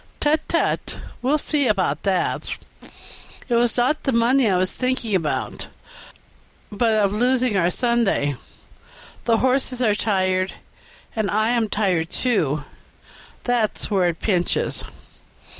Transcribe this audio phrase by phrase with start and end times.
[0.19, 0.97] "Tut, tut!
[1.21, 2.49] we'll see about that.
[3.47, 5.67] It was not the money I was thinking about,
[6.71, 8.35] but of losing our Sunday;
[9.25, 10.53] the horses are tired,
[11.15, 12.63] and I am tired, too
[13.43, 14.83] that's where it pinches."